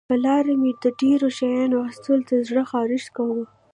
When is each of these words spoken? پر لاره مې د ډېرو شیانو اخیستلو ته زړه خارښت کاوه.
پر 0.09 0.17
لاره 0.25 0.53
مې 0.61 0.71
د 0.83 0.85
ډېرو 1.01 1.27
شیانو 1.37 1.77
اخیستلو 1.87 2.25
ته 2.29 2.35
زړه 2.49 2.63
خارښت 2.71 3.09
کاوه. 3.15 3.45